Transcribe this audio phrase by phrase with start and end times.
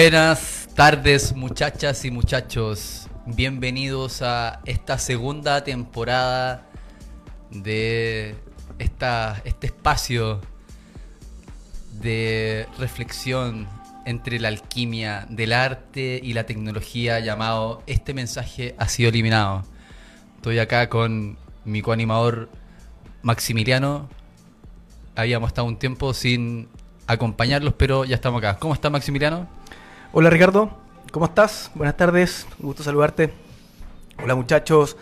[0.00, 6.68] Buenas tardes muchachas y muchachos, bienvenidos a esta segunda temporada
[7.50, 8.36] de
[8.78, 10.40] esta, este espacio
[12.00, 13.66] de reflexión
[14.06, 19.64] entre la alquimia del arte y la tecnología llamado Este mensaje ha sido eliminado.
[20.36, 22.48] Estoy acá con mi coanimador
[23.22, 24.08] Maximiliano.
[25.16, 26.68] Habíamos estado un tiempo sin
[27.08, 28.60] acompañarlos, pero ya estamos acá.
[28.60, 29.58] ¿Cómo está Maximiliano?
[30.10, 30.70] Hola Ricardo,
[31.12, 31.70] ¿cómo estás?
[31.74, 33.30] Buenas tardes, un gusto saludarte.
[34.24, 34.96] Hola muchachos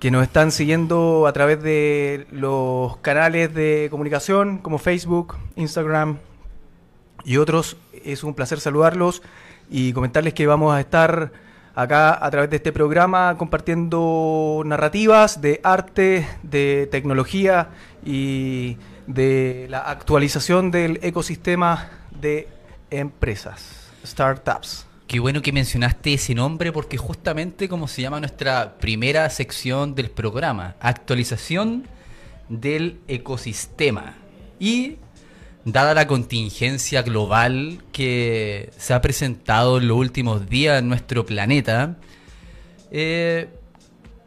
[0.00, 6.18] que nos están siguiendo a través de los canales de comunicación como Facebook, Instagram
[7.24, 7.76] y otros.
[8.04, 9.22] Es un placer saludarlos
[9.70, 11.30] y comentarles que vamos a estar
[11.76, 17.68] acá a través de este programa compartiendo narrativas de arte, de tecnología
[18.04, 18.76] y
[19.06, 22.48] de la actualización del ecosistema de
[22.90, 24.86] empresas startups.
[25.06, 30.10] Qué bueno que mencionaste ese nombre porque justamente como se llama nuestra primera sección del
[30.10, 31.88] programa, actualización
[32.48, 34.14] del ecosistema.
[34.60, 34.98] Y
[35.64, 41.96] dada la contingencia global que se ha presentado en los últimos días en nuestro planeta,
[42.92, 43.48] eh,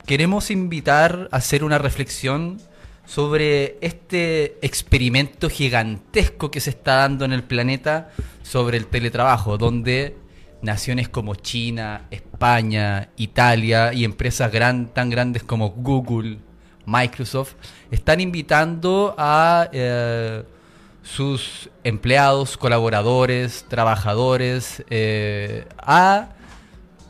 [0.06, 2.62] queremos invitar a hacer una reflexión
[3.06, 8.12] sobre este experimento gigantesco que se está dando en el planeta
[8.44, 10.18] sobre el teletrabajo, donde
[10.62, 14.52] naciones como China, España, Italia y empresas
[14.94, 16.40] tan grandes como Google,
[16.86, 17.54] Microsoft,
[17.92, 20.44] están invitando a eh,
[21.04, 26.30] sus empleados, colaboradores, trabajadores, eh, a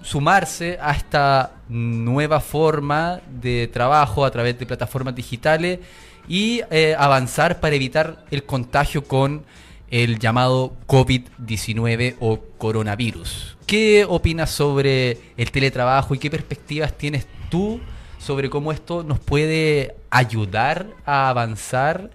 [0.03, 5.79] sumarse a esta nueva forma de trabajo a través de plataformas digitales
[6.27, 9.43] y eh, avanzar para evitar el contagio con
[9.89, 13.57] el llamado COVID-19 o coronavirus.
[13.65, 17.79] ¿Qué opinas sobre el teletrabajo y qué perspectivas tienes tú
[18.17, 22.09] sobre cómo esto nos puede ayudar a avanzar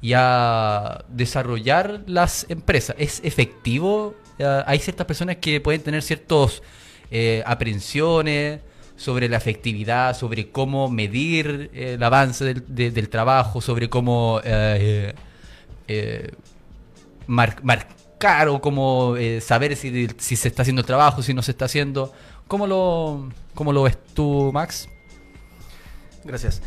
[0.00, 2.94] y a desarrollar las empresas?
[2.98, 4.14] ¿Es efectivo?
[4.38, 6.62] Eh, hay ciertas personas que pueden tener ciertos
[7.16, 8.60] eh, aprensiones
[8.96, 14.40] sobre la efectividad, sobre cómo medir eh, el avance del, de- del trabajo, sobre cómo
[14.44, 15.14] eh,
[15.88, 16.30] eh,
[17.28, 21.42] mar- marcar o cómo eh, saber si, si se está haciendo el trabajo, si no
[21.42, 22.12] se está haciendo.
[22.48, 24.88] ¿Cómo lo, cómo lo ves tú, Max?
[26.24, 26.62] Gracias.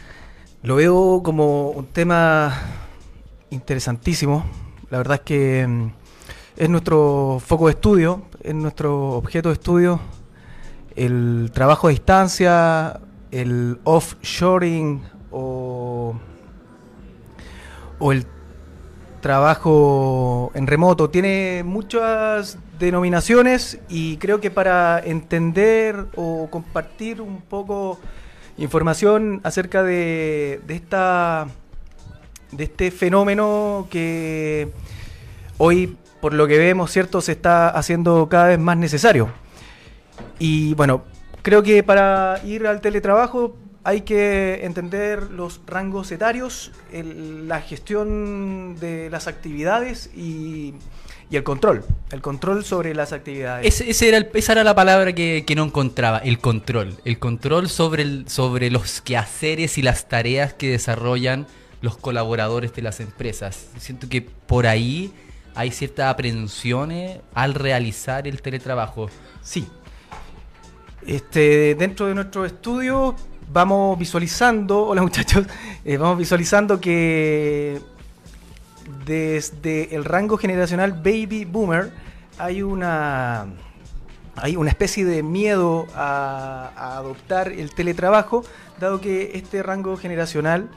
[0.64, 2.54] Lo veo como un tema
[3.50, 4.46] interesantísimo.
[4.90, 5.88] La verdad es que mm,
[6.58, 10.00] es nuestro foco de estudio, es nuestro objeto de estudio.
[10.98, 13.00] El trabajo a distancia,
[13.32, 16.16] el offshoring o,
[18.00, 18.26] o el
[19.22, 21.12] trabajo en remoto.
[21.12, 28.00] Tiene muchas denominaciones y creo que para entender o compartir un poco
[28.58, 31.48] información acerca de, de esta
[32.52, 34.72] de este fenómeno que
[35.58, 39.30] hoy por lo que vemos cierto se está haciendo cada vez más necesario
[40.40, 41.04] y bueno
[41.42, 48.76] creo que para ir al teletrabajo hay que entender los rangos etarios el- la gestión
[48.80, 50.74] de las actividades y,
[51.30, 54.76] y el control el control sobre las actividades Ese, ese era el- esa era la
[54.76, 56.96] palabra que, que no encontraba, el control.
[57.06, 61.48] El control sobre, el, sobre los quehaceres y las tareas que desarrollan
[61.82, 63.68] los colaboradores de las empresas.
[63.78, 65.14] Siento que por ahí
[65.56, 69.10] hay ciertas aprensiones al realizar el teletrabajo.
[69.42, 69.68] Sí.
[71.08, 73.16] Este, dentro de nuestro estudio
[73.50, 75.48] vamos visualizando, hola muchachos,
[75.86, 77.80] eh, vamos visualizando que
[79.06, 81.94] desde el rango generacional baby boomer
[82.38, 83.48] hay una
[84.36, 88.44] hay una especie de miedo a, a adoptar el teletrabajo
[88.78, 90.70] dado que este rango generacional,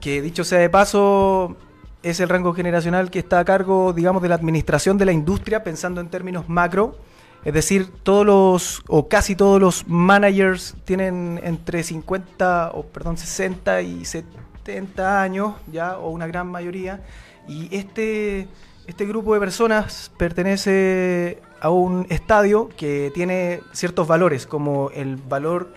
[0.00, 1.56] que dicho sea de paso,
[2.02, 5.62] es el rango generacional que está a cargo, digamos, de la administración de la industria,
[5.62, 6.98] pensando en términos macro,
[7.44, 13.82] es decir, todos los, o casi todos los managers tienen entre 50, o perdón, 60
[13.82, 17.02] y 70 años, ya, o una gran mayoría,
[17.46, 18.48] y este,
[18.86, 25.74] este grupo de personas pertenece a un estadio que tiene ciertos valores, como el valor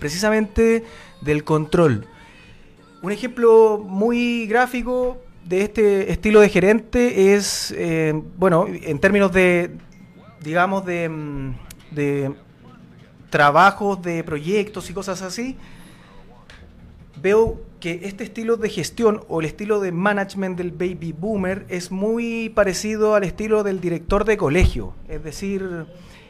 [0.00, 0.84] precisamente
[1.20, 2.06] del control.
[3.02, 9.70] Un ejemplo muy gráfico de este estilo de gerente es, eh, bueno, en términos de,
[10.46, 11.54] digamos, de, mm,
[11.90, 12.32] de
[13.30, 15.56] trabajos, de proyectos y cosas así,
[17.20, 21.90] veo que este estilo de gestión o el estilo de management del baby boomer es
[21.90, 24.94] muy parecido al estilo del director de colegio.
[25.08, 25.86] Es decir,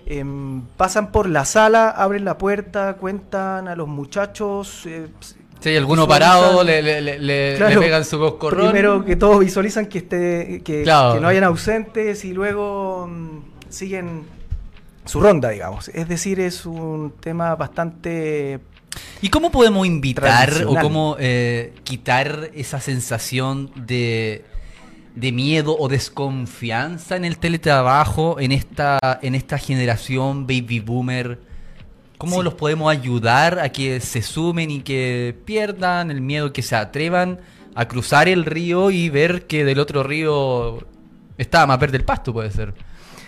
[0.07, 4.87] em, pasan por la sala, abren la puerta, cuentan a los muchachos.
[4.87, 5.09] Eh,
[5.61, 8.71] si hay alguno parado, le, le, le, le pegan su coscorrón.
[8.71, 14.25] Primero que todos visualizan que, esté, que, que no hayan ausentes y luego mm, siguen
[15.05, 15.89] su ronda, digamos.
[15.89, 18.61] Es decir, es un tema bastante
[19.23, 24.45] ¿Y cómo podemos invitar o cómo eh, quitar esa sensación de,
[25.15, 31.41] de, miedo o desconfianza en el teletrabajo en esta, en esta generación baby boomer?
[32.19, 36.75] ¿Cómo los podemos ayudar a que se sumen y que pierdan el miedo, que se
[36.75, 37.41] atrevan
[37.75, 40.79] a cruzar el río y ver que del otro río
[41.37, 42.73] está más verde el pasto, puede ser?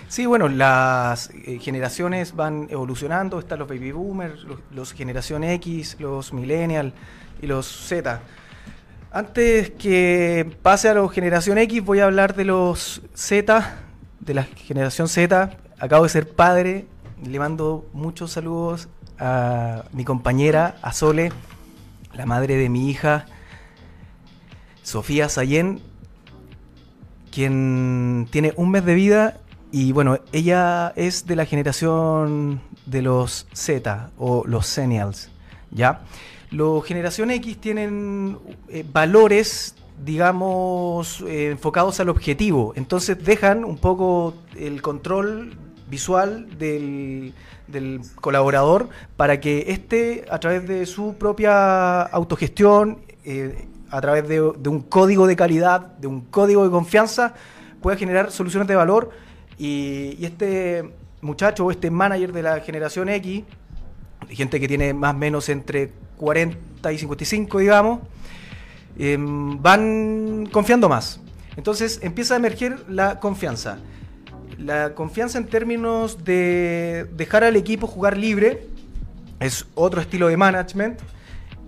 [0.09, 6.33] Sí, bueno, las eh, generaciones van evolucionando, están los baby boomers, los, generación X, los
[6.33, 6.95] millennial
[7.43, 8.19] y los Z.
[9.13, 13.77] Antes que pase a la generación X, voy a hablar de los Z,
[14.21, 15.51] de la generación Z.
[15.79, 16.87] Acabo de ser padre,
[17.23, 18.89] le mando muchos saludos
[19.19, 21.33] a mi compañera, a Sole,
[22.15, 23.27] la madre de mi hija,
[24.83, 25.83] Sofía Sayen,
[27.31, 33.47] quien tiene un mes de vida y bueno, ella es de la generación de los
[33.53, 35.31] Z o los Senials,
[35.71, 36.01] ¿ya?
[36.51, 38.39] Los generación X tienen
[38.71, 42.73] eh, valores, digamos, eh, enfocados al objetivo.
[42.77, 45.59] Entonces dejan un poco el control
[45.91, 47.35] visual del,
[48.23, 54.69] colaborador para que éste, a través de su propia autogestión, eh, a través de, de
[54.71, 57.35] un código de calidad, de un código de confianza,
[57.83, 59.11] pueda generar soluciones de valor
[59.59, 63.43] y, este muchacho o este manager de la generación X,
[64.29, 68.01] gente que tiene más o menos entre 40 y 55, digamos,
[68.99, 71.21] em, van confiando más.
[71.57, 73.79] Entonces empieza a emerger la confianza.
[74.59, 78.67] La confianza en términos de dejar al equipo jugar libre
[79.41, 81.01] es otro estilo de management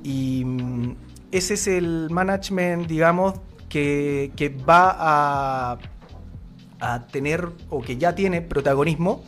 [0.02, 0.96] y mm,
[1.32, 3.34] ese es el management, digamos,
[3.68, 5.78] que, que va a
[6.80, 9.24] a tener o que ya tiene protagonismo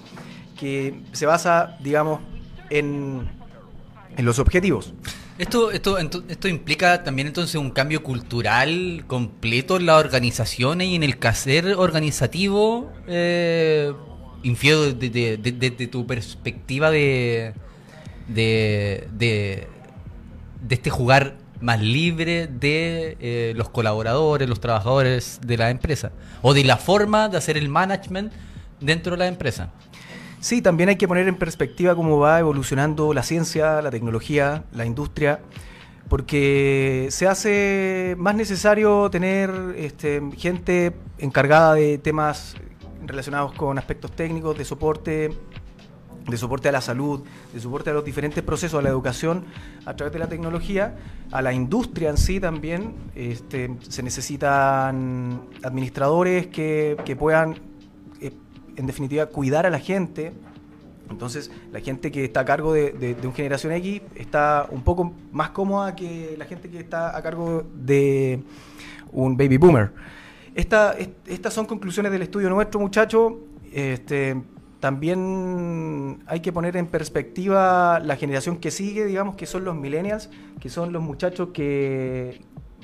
[0.58, 2.20] que se basa, digamos,
[2.70, 3.28] en,
[4.16, 4.94] en los objetivos.
[5.38, 11.02] Esto, esto, esto implica también entonces un cambio cultural completo en las organizaciones y en
[11.02, 13.92] el quehacer organizativo, eh,
[14.42, 17.54] infiero desde de, tu perspectiva de,
[18.28, 19.66] de, de,
[20.60, 26.54] de este jugar más libre de eh, los colaboradores, los trabajadores de la empresa, o
[26.54, 28.32] de la forma de hacer el management
[28.80, 29.70] dentro de la empresa.
[30.40, 34.84] Sí, también hay que poner en perspectiva cómo va evolucionando la ciencia, la tecnología, la
[34.84, 35.38] industria,
[36.08, 42.56] porque se hace más necesario tener este, gente encargada de temas
[43.06, 45.30] relacionados con aspectos técnicos, de soporte,
[46.26, 49.44] de soporte a la salud, de soporte a los diferentes procesos, a la educación
[49.84, 50.96] a través de la tecnología,
[51.30, 52.94] a la industria en sí también.
[53.14, 57.56] Este, se necesitan administradores que, puedan,
[58.20, 58.32] eh,
[58.76, 60.32] en definitiva, cuidar a la gente.
[61.10, 65.12] Entonces, la gente que está a cargo de, de, un generación X está un poco
[65.30, 68.42] más cómoda que la gente que está a cargo de
[69.10, 69.92] un baby boomer.
[70.54, 73.34] Esta, estas son conclusiones del estudio nuestro, muchachos.
[73.72, 74.36] Este,
[74.82, 80.28] también hay que poner en perspectiva la generación que sigue, digamos, que son los millennials,
[80.58, 82.40] que son los muchachos que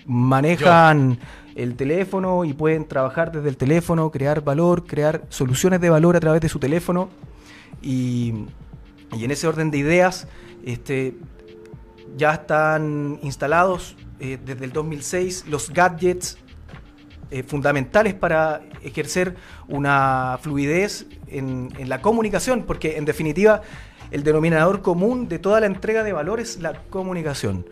[0.06, 1.18] manejan
[1.56, 6.20] el teléfono y pueden trabajar desde el teléfono, crear valor, crear soluciones de valor a
[6.20, 7.08] través de su teléfono.
[7.82, 8.46] Y,
[9.10, 10.28] en ese orden de ideas,
[10.64, 11.16] este,
[12.16, 16.38] ya están instalados eh, desde el 2006 los gadgets
[17.30, 19.36] eh, fundamentales para ejercer
[19.68, 23.62] una fluidez en, la comunicación, porque en definitiva
[24.10, 27.66] el denominador común de toda la entrega de valor es la comunicación.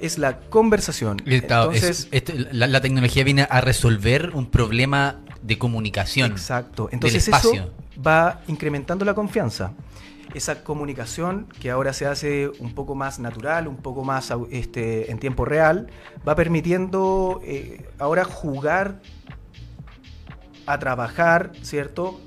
[0.00, 1.22] Es la conversación.
[1.24, 6.32] Es- Entonces, esto- la, la tecnología viene a resolver un problema de comunicación.
[6.32, 6.88] Exacto.
[6.90, 7.70] Entonces del eso
[8.04, 9.72] va incrementando la confianza.
[10.34, 15.18] Esa comunicación que ahora se hace un poco más natural, un poco más este, en
[15.18, 15.88] tiempo real,
[16.26, 19.00] va permitiendo eh, ahora jugar
[20.66, 22.20] a trabajar, ¿cierto?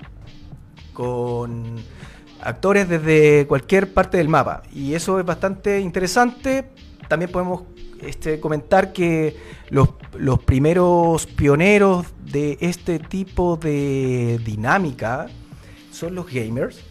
[0.93, 1.75] Con
[2.41, 4.63] actores desde cualquier parte del mapa.
[4.73, 6.69] Y eso es bastante interesante.
[7.07, 7.63] También podemos
[8.01, 9.35] este, comentar que
[9.69, 15.27] los primeros pioneros de este tipo de dinámica
[15.91, 16.83] son los gamers.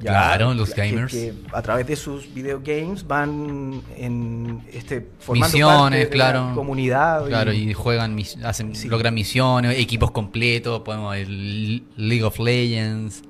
[0.00, 1.12] Claro, los gamers.
[1.12, 6.48] Que, a través de sus videogames van en este formando Misiones, parte de claro.
[6.48, 7.26] la comunidad.
[7.26, 8.88] Claro, y juegan, hacen, Sí.
[8.88, 13.22] logran misiones, equipos completos, podemos el League of Legends,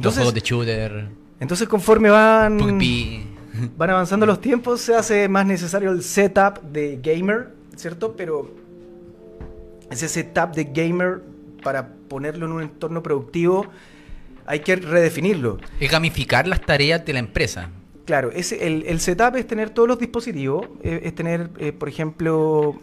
[0.00, 1.08] los juegos de shooter,
[1.40, 2.58] Entonces conforme van.
[3.78, 8.14] Van avanzando los tiempos, se hace más necesario el setup de gamer, ¿cierto?
[8.14, 8.50] Pero
[9.90, 11.22] ese setup de gamer,
[11.62, 13.66] para ponerlo en un entorno productivo,
[14.46, 15.58] hay que redefinirlo.
[15.80, 17.70] Es gamificar las tareas de la empresa.
[18.04, 21.88] Claro, ese, el, el setup es tener todos los dispositivos, eh, es tener, eh, por
[21.88, 22.80] ejemplo,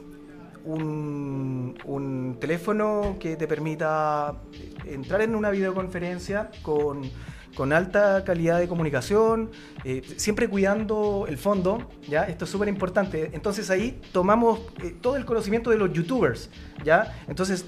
[0.66, 4.36] un, un teléfono que te permita
[4.86, 7.10] entrar en una videoconferencia con,
[7.56, 9.50] con alta calidad de comunicación,
[9.86, 12.24] eh, siempre cuidando el fondo, ¿ya?
[12.24, 13.30] Esto es súper importante.
[13.34, 16.50] Entonces ahí tomamos eh, todo el conocimiento de los youtubers,
[16.84, 17.18] ¿ya?
[17.28, 17.66] Entonces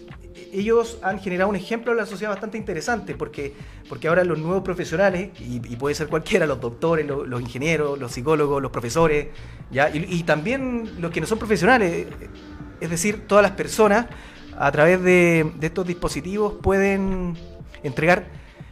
[0.60, 3.54] ellos han generado un ejemplo a la sociedad bastante interesante porque,
[3.90, 8.62] porque ahora los nuevos profesionales, y, puede ser cualquiera, los doctores, los, ingenieros, los psicólogos,
[8.62, 9.28] los profesores,
[9.72, 9.90] ¿ya?
[9.94, 12.08] Y, también los que no son profesionales,
[12.80, 14.08] es decir, todas las personas
[14.58, 17.36] a través de, estos dispositivos pueden
[17.84, 18.26] entregar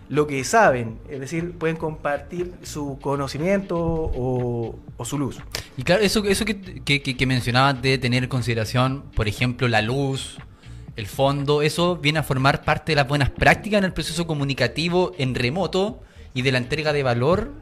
[0.09, 5.39] lo que saben, es decir, pueden compartir su conocimiento o, su luz.
[5.75, 9.81] Y claro, eso, eso que, que- que mencionabas de tener en consideración, por ejemplo, la
[9.81, 10.37] luz,
[10.95, 15.13] el fondo, eso viene a formar parte de las buenas prácticas en el proceso comunicativo
[15.17, 16.01] en remoto
[16.33, 17.53] y de la entrega de valor.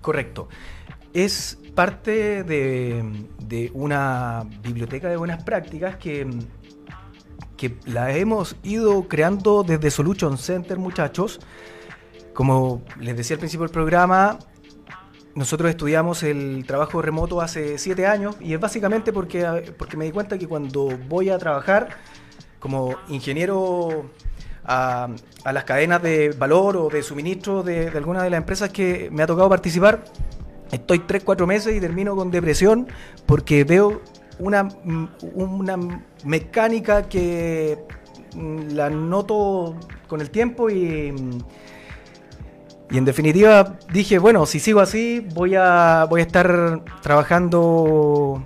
[0.00, 0.48] Correcto.
[1.12, 6.28] Es parte de, de una biblioteca de buenas prácticas que,
[7.56, 11.40] que la hemos ido creando desde Solution Center, muchachos.
[12.34, 14.38] Como les decía al principio del programa,
[15.34, 20.12] nosotros estudiamos el trabajo remoto hace siete años y es básicamente porque, porque me di
[20.12, 21.88] cuenta que cuando voy a trabajar
[22.64, 24.06] como ingeniero
[24.64, 25.08] a,
[25.44, 29.10] a las cadenas de valor o de suministro de, de alguna de las empresas que
[29.12, 30.02] me ha tocado participar,
[30.72, 32.88] estoy 3, 4 meses y termino con depresión
[33.26, 34.00] porque veo
[34.38, 35.76] una, mm, una
[36.24, 37.80] mecánica que
[38.34, 39.76] mm, la noto
[40.08, 41.38] con el tiempo y, mm,
[42.92, 48.42] y en definitiva dije, bueno, si sigo así voy a, voy a estar trabajando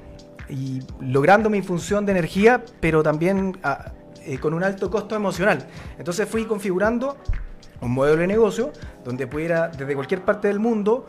[0.51, 3.93] y logrando mi función de energía, pero también ah,
[4.29, 5.67] eh, con un alto costo emocional.
[5.99, 7.17] Entonces fui configurando
[7.81, 8.73] un modelo de negocio
[9.05, 11.09] donde pudiera desde cualquier parte del mundo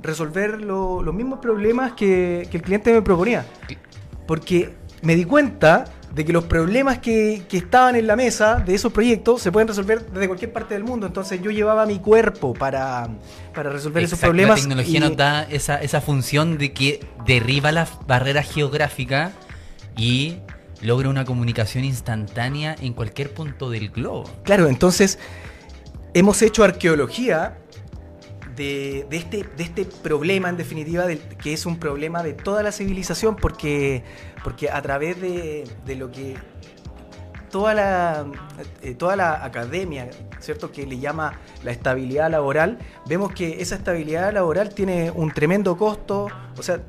[0.00, 3.44] resolver lo- los mismos problemas que, que el cliente me proponía.
[4.26, 8.74] Porque me di cuenta de que los problemas que, que estaban en la mesa de
[8.74, 11.06] esos proyectos se pueden resolver desde cualquier parte del mundo.
[11.06, 13.08] Entonces yo llevaba mi cuerpo para,
[13.52, 14.58] para resolver esos problemas.
[14.60, 19.32] La tecnología y- nos da esa, esa función de que derriba las barreras geográficas
[19.96, 20.38] y
[20.84, 24.30] logra una comunicación instantánea en cualquier punto del globo.
[24.44, 25.18] Claro, entonces
[26.12, 27.58] hemos hecho arqueología
[28.54, 31.06] de, este, este problema, en definitiva,
[31.42, 34.04] que es un problema de toda la civilización, porque,
[34.44, 36.36] porque a través de, de lo que
[37.50, 38.26] toda la,
[38.82, 40.70] eh, toda la academia, ¿cierto?
[40.70, 46.28] Que le llama la estabilidad laboral, vemos que esa estabilidad laboral tiene un tremendo costo,
[46.58, 46.80] o sea,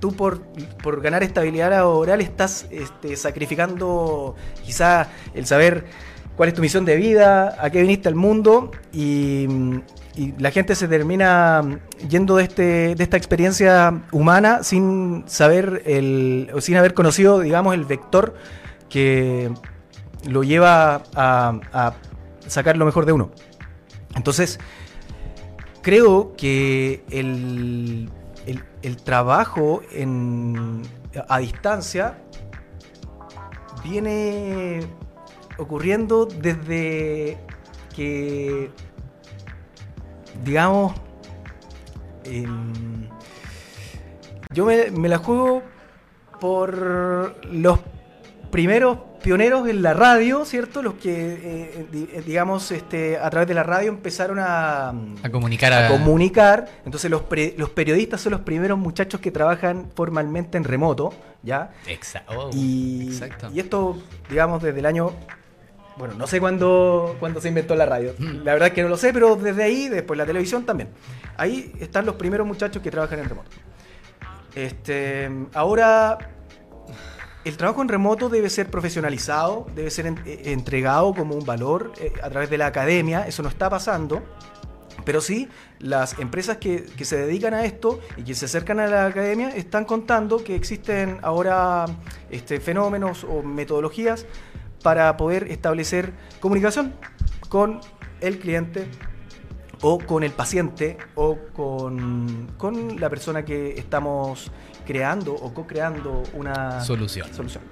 [0.00, 0.42] tú por,
[0.82, 5.86] por ganar estabilidad laboral estás este, sacrificando quizá el saber
[6.36, 9.46] cuál es tu misión de vida, a qué viniste al mundo y,
[10.40, 11.62] la gente se termina
[12.08, 17.72] yendo de, este, de esta experiencia humana sin saber el, o sin haber conocido, digamos,
[17.72, 18.34] el vector
[18.88, 19.48] que
[20.28, 21.92] lo lleva a, a
[22.48, 23.30] sacar lo mejor de uno.
[24.16, 24.58] Entonces,
[25.82, 28.10] creo que el,
[28.82, 30.82] el- trabajo en,
[31.28, 32.18] a distancia
[33.82, 34.80] viene
[35.58, 37.38] ocurriendo desde
[37.94, 38.70] que,
[40.44, 40.94] digamos,
[42.24, 43.08] em,
[44.52, 45.62] yo me, me la juego
[46.40, 47.80] por los
[48.50, 50.82] primeros pioneros en la radio, ¿cierto?
[50.82, 51.10] Los que,
[51.42, 55.86] eh, di- eh, digamos, este, a través de la radio empezaron a, A comunicar a
[55.86, 55.88] a...
[55.88, 56.66] comunicar.
[56.84, 61.70] Entonces los, pre- los periodistas son los primeros muchachos que trabajan formalmente en remoto, ¿ya?
[61.86, 63.50] Exa- oh, Y, exacto.
[63.52, 63.98] y esto,
[64.30, 65.12] digamos, desde el año...
[65.96, 68.14] Bueno, no sé cuándo, cuándo se inventó la radio.
[68.18, 68.44] Mm.
[68.44, 70.90] La verdad es que no lo sé, pero desde ahí, después la televisión también.
[71.36, 73.50] Ahí están los primeros muchachos que trabajan en remoto.
[74.54, 76.18] Este, ahora,
[77.48, 82.12] el trabajo en remoto debe ser profesionalizado, debe ser eh, entregado como un valor eh,
[82.22, 83.26] a través de la academia.
[83.26, 84.22] Eso no está pasando.
[85.04, 88.86] Pero sí, las empresas que, que se dedican a esto y que se acercan a
[88.86, 91.86] la academia están contando que existen ahora
[92.30, 94.26] este, fenómenos o metodologías
[94.82, 96.92] para poder establecer comunicación
[97.48, 97.80] con
[98.20, 98.88] el cliente
[99.82, 104.50] o con el paciente o con, con la persona que estamos
[104.86, 107.32] creando o co-creando una Solución.
[107.34, 107.62] solución.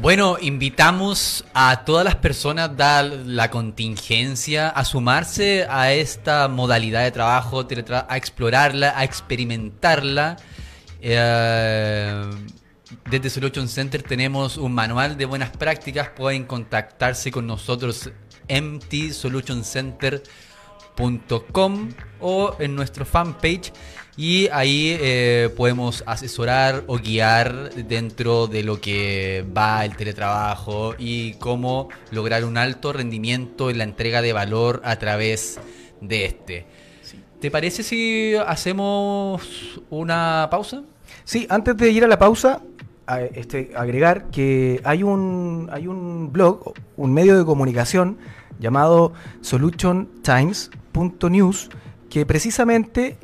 [0.00, 7.10] Bueno, invitamos a todas las personas, dada la contingencia, a sumarse a esta modalidad de
[7.10, 7.66] trabajo,
[8.08, 10.38] a explorarla, a experimentarla.
[11.00, 12.30] Eh,
[13.10, 16.08] desde Solution Center tenemos un manual de buenas prácticas.
[16.16, 18.10] Pueden contactarse con nosotros
[22.20, 23.72] o en nuestro fanpage
[24.16, 31.32] y ahí eh, podemos asesorar o guiar dentro de lo que va el teletrabajo y
[31.34, 35.58] cómo lograr un alto rendimiento en la entrega de valor a través
[36.00, 36.66] de este.
[37.40, 40.82] ¿Te parece si hacemos una pausa?
[41.24, 42.60] Sí, antes de ir a la pausa,
[43.06, 48.18] a- este, agregar que hay un, hay un blog, un medio de comunicación
[48.58, 51.70] llamado solutiontimes.news
[52.10, 53.16] que precisamente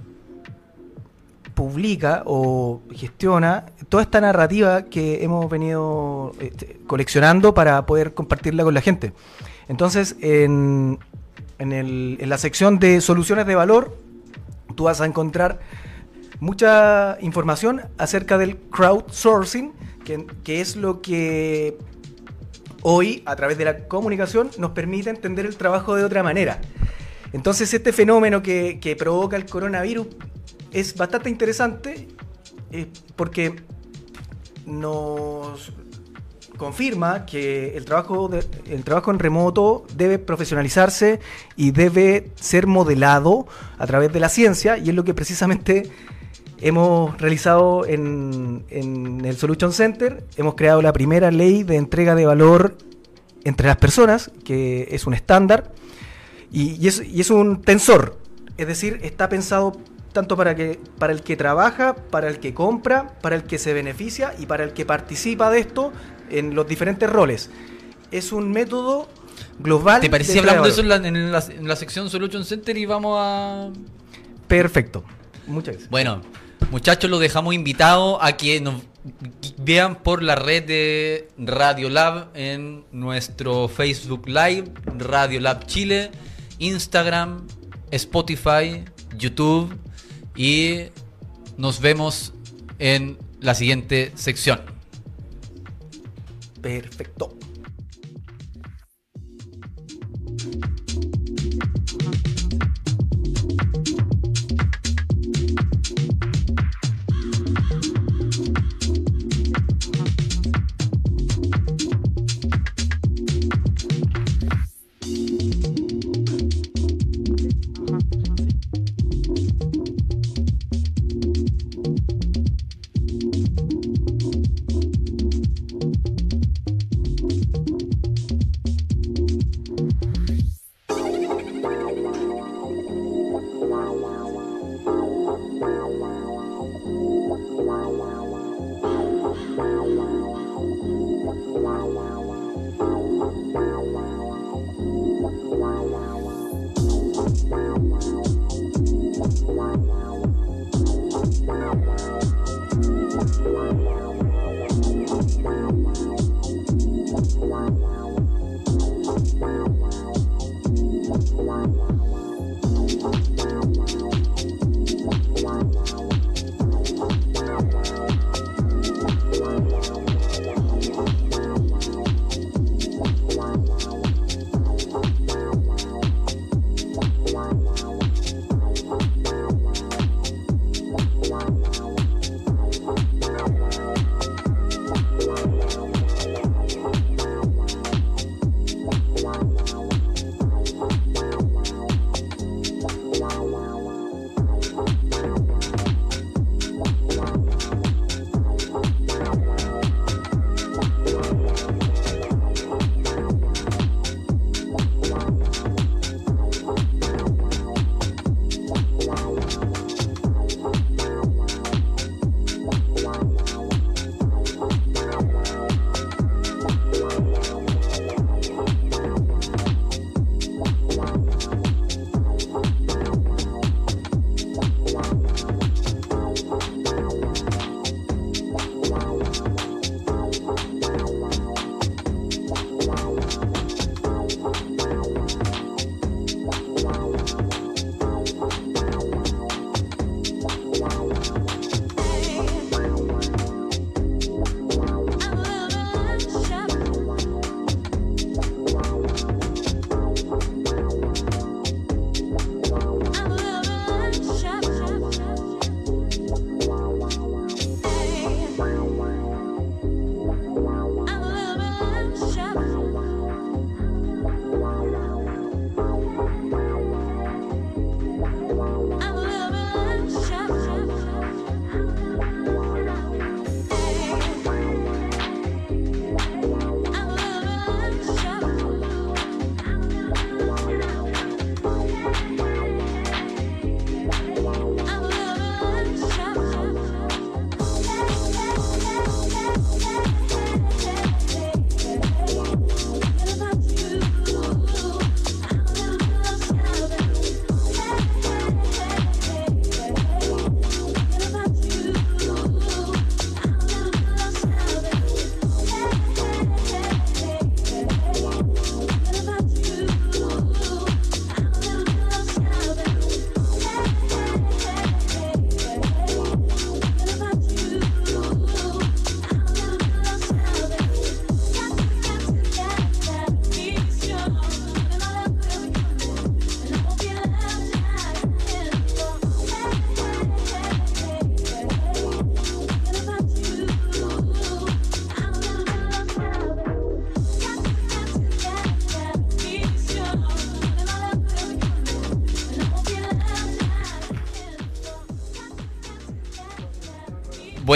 [1.55, 8.75] publica o gestiona toda esta narrativa que hemos venido este, coleccionando para poder compartirla con
[8.75, 9.13] la gente.
[9.69, 10.99] Entonces, en,
[11.59, 13.97] en el- en la sección de soluciones de valor,
[14.77, 15.59] tú vas a encontrar
[16.41, 19.73] mucha información acerca del crowdsourcing,
[20.05, 21.77] que, que es lo que
[22.83, 26.61] hoy, a través de la comunicación, nos permite entender el trabajo de otra manera.
[27.33, 30.07] Entonces, este fenómeno que, que provoca el coronavirus
[30.73, 32.09] es bastante interesante
[32.71, 32.87] eh,
[33.17, 33.55] porque
[34.67, 35.73] nos
[36.57, 41.21] confirma que el trabajo, de- el trabajo en remoto debe profesionalizarse
[41.57, 43.47] y debe ser modelado
[43.79, 45.91] a través de la ciencia y es lo que precisamente
[46.61, 50.25] hemos realizado en, en el Solution Center.
[50.37, 52.77] Hemos creado la primera ley de entrega de valor
[53.45, 55.73] entre las personas, que es un estándar
[56.53, 58.19] y, y es, y es un tensor,
[58.57, 59.73] es decir, está pensado
[60.13, 63.73] tanto para, que, para el que trabaja, para el que compra, para el que se
[63.73, 65.93] beneficia y para el que participa de esto
[66.31, 67.51] en los diferentes roles.
[68.11, 69.07] Es un método
[69.61, 70.01] global.
[70.01, 72.77] ¿Te parece si hablamos de eso en la, en la- en la sección Solution Center
[72.77, 73.71] y vamos a...
[74.49, 75.05] Perfecto.
[75.47, 75.91] Muchas gracias.
[75.91, 76.23] Bueno,
[76.71, 78.83] muchachos, los dejamos invitados a que nos
[79.59, 84.65] vean por la red de Radio Lab en nuestro Facebook Live,
[84.97, 86.11] Radio Lab Chile,
[86.59, 87.47] Instagram,
[87.91, 88.85] Spotify,
[89.17, 89.77] YouTube
[90.37, 90.87] y
[91.57, 92.33] nos vemos
[92.79, 94.61] en la siguiente sección.
[96.61, 97.38] Perfecto.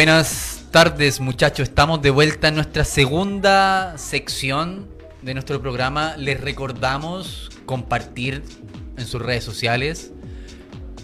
[0.02, 4.88] Buenas tardes muchachos, estamos de vuelta en nuestra segunda sección
[5.22, 6.16] de nuestro programa.
[6.16, 8.42] Les recordamos compartir
[8.96, 10.10] en sus redes sociales,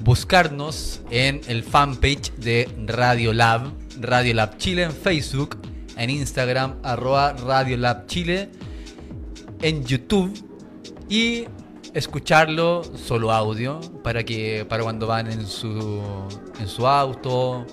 [0.02, 5.58] buscarnos en el fanpage de Radio Lab, Radio Lab Chile en Facebook,
[5.96, 8.50] en Instagram, arroba Radio Chile,
[9.62, 10.34] en YouTube
[11.08, 11.44] y
[11.94, 16.02] escucharlo solo audio para que para cuando van en su
[16.58, 17.64] en su auto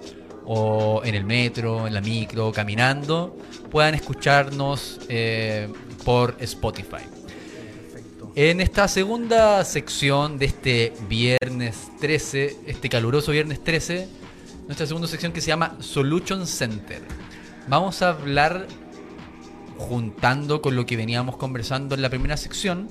[0.46, 3.36] o en el metro, en la micro, caminando,
[3.72, 5.68] puedan escucharnos eh,
[6.04, 7.04] por Spotify.
[8.36, 14.10] En esta segunda sección de este viernes 13, este caluroso viernes 13,
[14.66, 17.02] nuestra segunda sección que se llama Solution Center.
[17.68, 18.68] Vamos a hablar,
[19.78, 22.90] juntando con lo que veníamos conversando en la primera sección,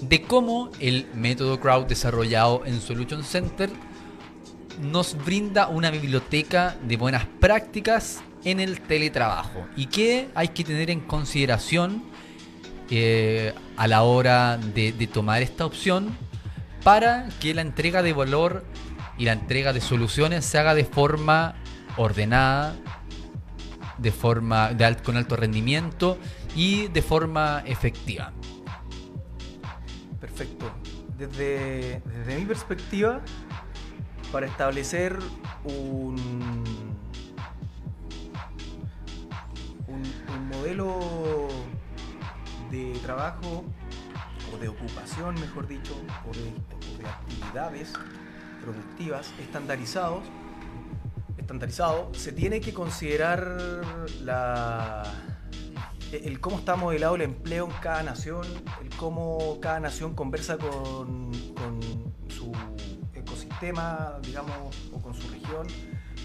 [0.00, 3.70] de cómo el método crowd desarrollado en Solution Center
[4.80, 10.90] nos brinda una biblioteca de buenas prácticas en el teletrabajo y que hay que tener
[10.90, 12.04] en consideración
[12.90, 16.16] eh, a la hora de, tomar esta opción
[16.82, 18.64] para que la entrega de valor
[19.16, 21.54] y la entrega de soluciones se haga de forma
[21.96, 22.76] ordenada,
[23.98, 24.70] de forma
[25.02, 26.18] con alto rendimiento
[26.54, 28.32] y de forma efectiva.
[30.20, 30.70] Perfecto.
[31.16, 32.02] Desde
[32.38, 33.22] mi perspectiva,
[34.34, 35.16] para establecer
[35.62, 36.16] un,
[39.86, 40.98] un, modelo
[42.68, 43.64] de trabajo
[44.52, 45.94] o de ocupación, mejor dicho,
[46.28, 47.92] o de, actividades
[48.60, 50.24] productivas estandarizados,
[51.38, 53.56] estandarizado, se tiene que considerar
[54.20, 55.04] la,
[56.10, 58.44] el cómo está modelado el empleo en cada nación,
[58.82, 61.80] el cómo cada nación conversa con, con
[62.28, 62.50] su
[63.72, 65.66] digamos, o con su región,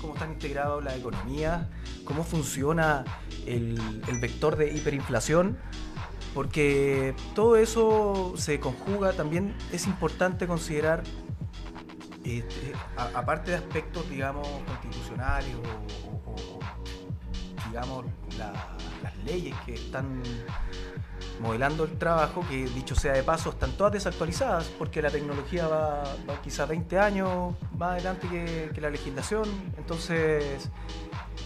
[0.02, 1.68] cómo están integradas las economías,
[2.06, 3.06] cómo funciona
[3.46, 5.58] el, el vector de hiperinflación,
[6.34, 11.04] porque todo eso se conjuga, también es importante considerar
[12.24, 12.74] este,
[13.16, 16.60] aparte de aspectos, digamos, constitucionales o,
[17.68, 18.06] digamos,
[18.38, 20.22] la- las leyes que están
[21.40, 26.04] modelando el trabajo, que dicho sea de paso, están todas desactualizadas, porque la tecnología va,
[26.30, 29.44] va quizás 20 años más adelante que, la legislación,
[29.78, 30.70] entonces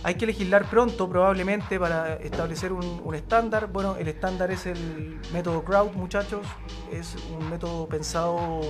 [0.04, 3.68] hay que legislar pronto probablemente para establecer un, un estándar.
[3.72, 6.46] Bueno, el estándar es el método crowd, muchachos,
[6.92, 8.62] es un método pensado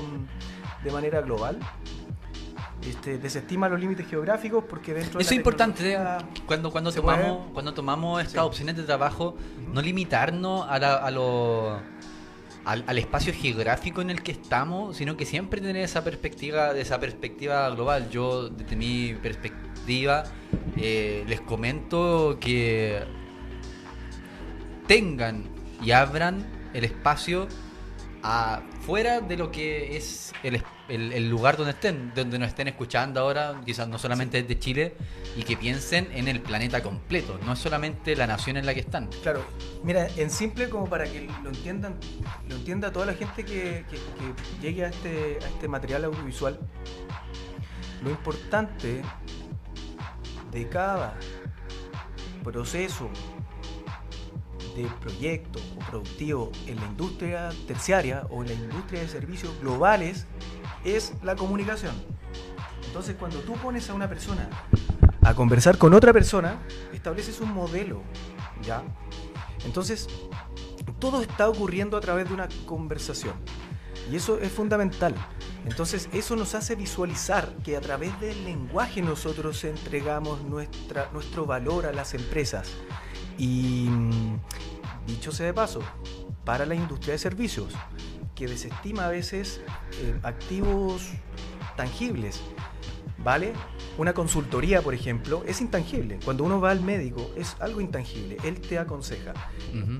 [0.84, 1.60] de manera global.
[2.88, 5.98] Este, desestima los límites geográficos porque dentro de Eso es importante ¿eh?
[6.46, 8.48] cuando, cuando tomamos puede- cuando tomamos estas Sí.
[8.48, 9.36] opciones de trabajo,
[9.72, 11.80] no limitarnos a, la- a lo
[12.66, 16.82] al, al espacio geográfico en el que estamos, sino que siempre tener esa perspectiva, de
[16.82, 18.10] esa perspectiva global.
[18.10, 20.24] Yo, desde mi perspectiva,
[20.78, 23.04] eh, les comento que
[24.88, 25.44] tengan
[25.84, 27.48] y abran el espacio
[28.24, 32.68] afuera de lo que es el, es- el- el lugar donde estén, donde nos estén
[32.70, 34.96] escuchando ahora, quizás no solamente desde Chile,
[35.36, 38.80] y que piensen en el planeta completo, no es solamente la nación en la que
[38.80, 39.10] están.
[39.24, 39.44] Claro,
[39.84, 41.96] mira, en simple como para que lo entiendan,
[42.48, 46.60] lo entienda toda la gente que, que- que llegue a este, a este material audiovisual,
[48.02, 49.02] lo importante
[50.52, 51.18] de cada
[52.44, 53.10] proceso
[54.76, 60.26] de proyecto o productivo en la industria terciaria o en la industria de servicios globales
[60.84, 61.96] es la comunicación.
[62.88, 64.50] Entonces, cuando tú pones a una persona
[65.22, 66.60] a conversar con otra persona,
[66.94, 68.02] estableces un modelo,
[68.62, 68.84] ¿ya?
[69.66, 70.08] Entonces,
[71.00, 73.34] todo está ocurriendo a través de una conversación.
[74.12, 75.16] Y eso es fundamental.
[75.66, 81.86] Entonces, eso nos hace visualizar que a través del lenguaje nosotros entregamos nuestra, nuestro valor
[81.86, 82.72] a las empresas.
[83.38, 84.40] Y mm,
[85.08, 85.82] dicho sea de paso,
[86.46, 87.74] para la industria de servicios,
[88.36, 89.62] que desestima a veces
[90.02, 91.10] eh, activos
[91.76, 92.42] tangibles,
[93.18, 93.54] ¿vale?
[93.98, 96.20] Una consultoría, por ejemplo, es intangible.
[96.26, 98.38] Cuando uno va al médico, es algo intangible.
[98.44, 99.34] Él te aconseja.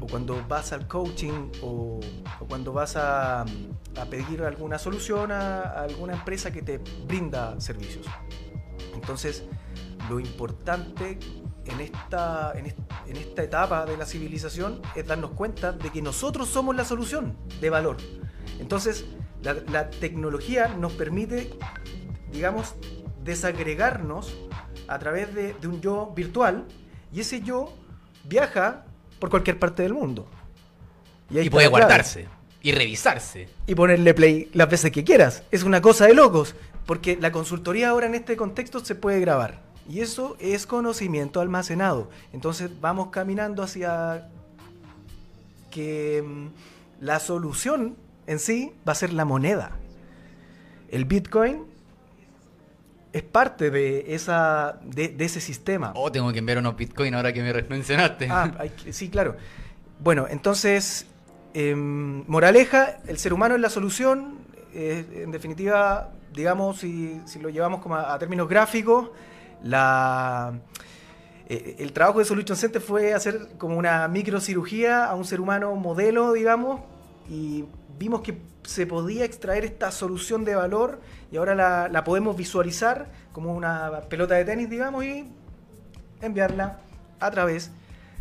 [0.02, 2.00] O cuando vas al coaching o,
[2.40, 7.60] o cuando vas a, a pedir alguna solución a, a alguna empresa que te brinda
[7.60, 8.06] servicios.
[8.94, 9.46] Entonces,
[10.10, 11.18] lo importante
[11.66, 16.02] en esta, en, est- en esta etapa de la civilización es darnos cuenta de que
[16.02, 17.98] nosotros somos la solución de valor.
[18.60, 19.06] Entonces,
[19.42, 21.52] la, la tecnología nos permite,
[22.32, 22.76] digamos,
[23.24, 24.36] desagregarnos
[24.88, 26.66] a través de, de un yo virtual
[27.14, 27.74] y ese yo
[28.26, 28.86] viaja
[29.20, 30.28] por cualquier parte del mundo.
[31.30, 31.86] Y está puede clave.
[31.86, 32.28] guardarse
[32.62, 33.50] y revisarse.
[33.68, 35.44] Y ponerle play las veces que quieras.
[35.52, 39.62] Es una cosa de locos, porque la consultoría ahora en este contexto se puede grabar.
[39.90, 42.10] Y eso es conocimiento almacenado.
[42.32, 44.30] Entonces vamos caminando hacia
[45.72, 46.48] que mm,
[47.04, 47.96] la solución
[48.28, 49.72] en sí va a ser la moneda.
[50.90, 51.66] El Bitcoin
[53.12, 55.92] es parte de, esa, de, de ese sistema.
[55.96, 58.28] Oh, tengo que enviar unos Bitcoin ahora que me mencionaste.
[58.30, 59.36] Ah, hay sí, claro.
[60.00, 61.06] Bueno, entonces,
[61.54, 64.38] em, moraleja, el ser humano es la solución.
[64.74, 69.10] eh, en definitiva, digamos, si, si lo llevamos como a, a términos gráficos,
[69.64, 70.60] la,
[71.48, 75.76] eh, el trabajo de Solution Center fue hacer como una microcirugía a un ser humano
[75.76, 76.82] modelo, digamos,
[77.30, 77.66] y
[77.98, 83.08] vimos que se podía extraer esta solución de valor y ahora la, la podemos visualizar
[83.32, 85.28] como una pelota de tenis, digamos, y
[86.22, 86.80] enviarla
[87.20, 87.72] a través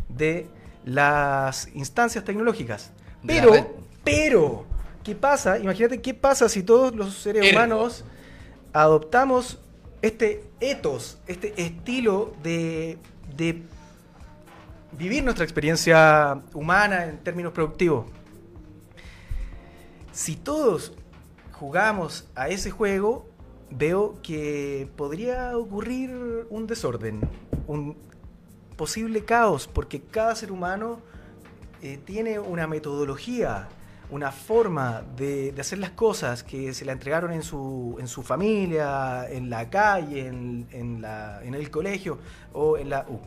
[0.09, 0.49] de
[0.85, 2.93] las instancias tecnológicas.
[3.27, 3.53] Pero,
[4.05, 4.65] pero,
[5.05, 5.59] ¿qué pasa?
[5.59, 8.05] Imagínate qué pasa si todos los seres humanos
[8.73, 9.59] adoptamos
[10.03, 12.99] este ethos, este estilo de,
[13.37, 13.63] de
[14.99, 18.07] vivir nuestra experiencia humana en términos productivos.
[20.13, 20.93] Si todos
[21.53, 23.27] jugamos a ese juego,
[23.71, 26.11] veo que podría ocurrir
[26.51, 27.21] un desorden,
[27.67, 27.97] un
[28.77, 31.01] posible caos, porque cada ser humano
[31.81, 33.69] eh, tiene una metodología,
[34.13, 38.23] una forma de, de hacer las cosas que se la entregaron en su, en su
[38.23, 42.19] familia, en la calle, en, en la- en el colegio
[42.53, 43.19] o en la U,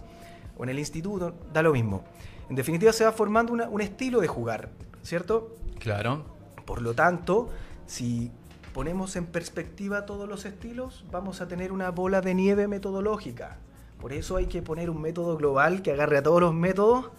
[0.57, 2.03] o en el instituto, da lo mismo.
[2.49, 4.69] En definitiva se va formando una- un estilo de jugar,
[5.01, 5.55] ¿cierto?
[5.79, 6.23] Claro.
[6.65, 7.49] Por lo tanto,
[7.87, 8.31] si
[8.73, 13.57] ponemos en perspectiva todos los estilos, vamos a tener una bola de nieve metodológica.
[13.99, 17.09] Por eso hay que poner un método global que agarre a todos los métodos,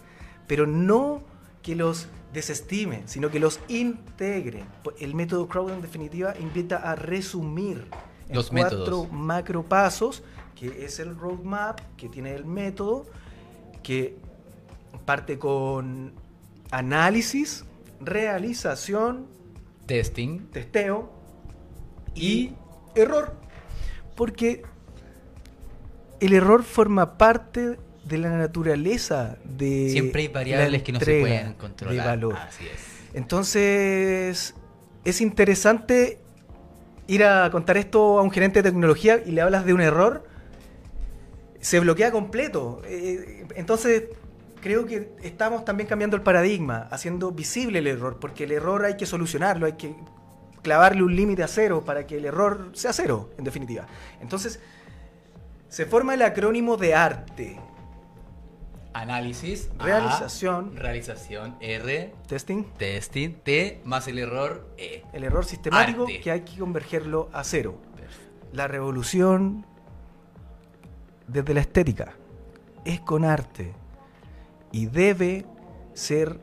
[0.47, 1.21] pero no
[1.67, 4.63] que los desestime, sino que los integre.
[5.01, 7.89] El método Crowd en definitiva invita a resumir
[8.29, 9.11] en Los cuatro métodos.
[9.11, 10.23] macro pasos,
[10.55, 13.05] que es el roadmap, que tiene el método,
[13.83, 14.17] que
[15.03, 16.13] parte con
[16.71, 17.65] análisis,
[17.99, 19.27] realización,
[19.87, 20.47] Testing.
[20.53, 21.11] testeo
[22.15, 22.53] y
[22.95, 23.33] error.
[24.15, 24.63] Porque
[26.21, 27.77] el error forma parte
[28.07, 31.95] de la naturaleza de Siempre hay variables que no se pueden controlar.
[31.95, 32.35] de valor.
[32.35, 32.81] Así es.
[33.13, 34.55] Entonces,
[35.05, 36.19] es interesante
[37.07, 40.25] ir a contar esto a un gerente de tecnología y le hablas de un error,
[41.59, 42.81] se bloquea completo.
[42.85, 44.05] Eh, Entonces,
[44.61, 48.97] creo que estamos también cambiando el paradigma, haciendo visible el error, porque el error hay
[48.97, 49.95] que solucionarlo, hay que
[50.61, 53.87] clavarle un límite a cero para que el error sea cero, en definitiva.
[54.21, 54.59] Entonces,
[55.69, 57.59] se forma el acrónimo de arte.
[59.01, 59.69] Análisis.
[59.77, 60.75] A, Realización.
[60.75, 61.55] realización.
[61.59, 62.13] R.
[62.27, 62.63] Testing.
[62.77, 63.33] Testing.
[63.43, 63.81] T.
[63.85, 64.67] Más el error.
[64.77, 65.03] E.
[65.13, 66.19] El error sistemático Arte.
[66.19, 67.77] que hay que convergerlo a cero.
[68.53, 69.65] La revolución
[71.27, 72.13] desde la estética
[72.85, 73.73] es con arte
[74.71, 75.45] y debe
[75.93, 76.39] ser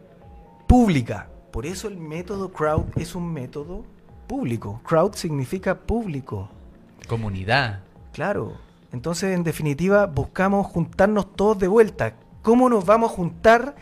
[0.68, 1.30] pública.
[1.50, 3.84] Por eso el método crowd es un método
[4.26, 4.80] público.
[4.84, 6.50] Crowd significa público.
[7.08, 7.80] Comunidad.
[8.12, 8.58] Claro.
[8.92, 12.14] Entonces, en definitiva, buscamos juntarnos todos de vuelta.
[12.44, 13.74] ¿Cómo nos vamos a juntar?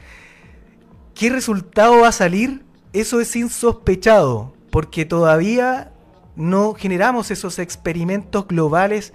[1.17, 2.65] ¿Qué resultado va a salir?
[2.93, 5.93] Eso es insospechado, porque todavía
[6.37, 9.15] no generamos esos experimentos globales,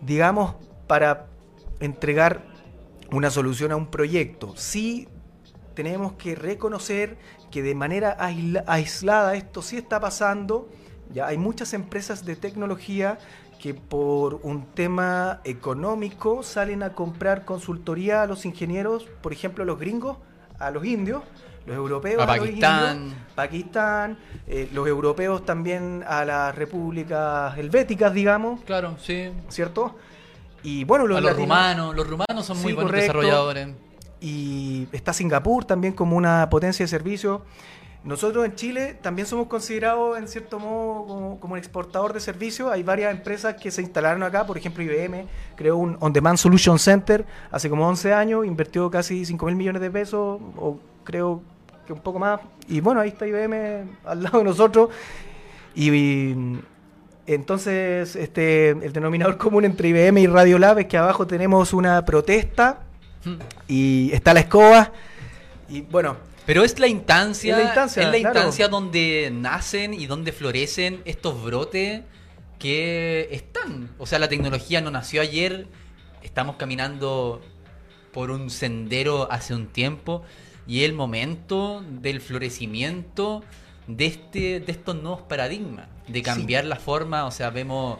[0.00, 0.56] digamos,
[0.88, 1.28] para
[1.78, 2.42] entregar
[3.12, 4.56] una solución a un proyecto.
[4.56, 5.06] Sí
[5.74, 7.16] tenemos que reconocer
[7.52, 10.68] que de manera aisla- aislada esto sí está pasando.
[11.12, 13.18] Ya hay muchas empresas de tecnología
[13.64, 19.66] que por un tema económico salen a comprar consultoría a los ingenieros, por ejemplo, a
[19.66, 20.18] los gringos,
[20.58, 21.22] a los indios,
[21.64, 22.96] los europeos A los Pakistán.
[23.04, 29.30] indios, Pakistán, eh, los europeos también a las repúblicas helvéticas, digamos, Claro, sí.
[29.48, 29.96] ¿cierto?
[30.62, 31.96] Y bueno, los, a los rumanos.
[31.96, 33.14] Los rumanos son muy buenos correcto.
[33.18, 33.68] desarrolladores.
[34.20, 37.40] y está Singapur también como una potencia de servicio.
[38.04, 42.70] Nosotros en Chile también somos considerados en cierto modo como, como un exportador de servicios.
[42.70, 46.78] Hay varias empresas que se instalaron acá, por ejemplo IBM creó un On Demand Solution
[46.78, 51.42] Center hace como 11 años, invirtió casi 5 mil millones de pesos, o creo
[51.86, 52.40] que un poco más.
[52.68, 54.90] Y bueno, ahí está IBM al lado de nosotros.
[55.74, 56.60] Y, y
[57.26, 62.80] entonces este, el denominador común entre IBM y Radiolab es que abajo tenemos una protesta
[63.24, 63.38] Hmm.
[63.68, 64.92] y está la escoba.
[65.68, 68.36] Y bueno, Pero es la instancia, Es la instancia, es la claro.
[68.36, 72.02] instancia donde nacen y donde florecen estos brotes
[72.58, 73.90] que están.
[73.98, 75.66] O sea, la tecnología no nació ayer,
[76.22, 77.40] estamos caminando
[78.12, 80.22] por un sendero hace un tiempo
[80.66, 83.42] y el momento del florecimiento
[83.86, 87.98] de este de estos nuevos paradigmas, de cambiar la forma, o sea, vemos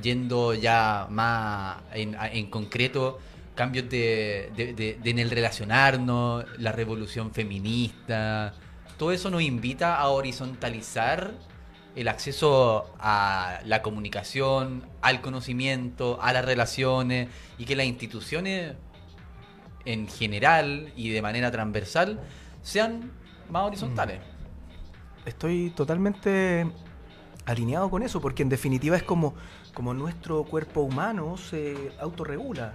[0.00, 3.18] yendo ya más en, en concreto,
[3.54, 8.52] cambios de, de- de- de en el relacionarnos, la revolución feminista,
[8.98, 11.32] todo eso nos invita a horizontalizar
[11.96, 17.28] el acceso a la comunicación, al conocimiento, a las relaciones
[17.58, 18.74] y que las instituciones
[19.84, 22.20] en general y de manera transversal
[22.62, 23.12] sean
[23.50, 24.20] más horizontales.
[25.26, 26.66] Estoy totalmente
[27.46, 29.34] alineado con eso, porque en definitiva es como,
[29.74, 32.74] como nuestro cuerpo humano se autorregula.